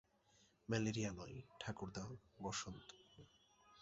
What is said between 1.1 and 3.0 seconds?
নয়, ঠাকুরদা, বসন্ত!